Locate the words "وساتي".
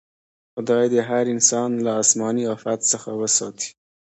3.21-3.69